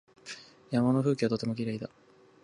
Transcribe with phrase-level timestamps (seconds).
[0.71, 1.93] 山の風景がとてもきれいでした。